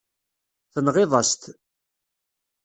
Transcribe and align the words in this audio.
Tenɣiḍ-as-t. 0.73 1.43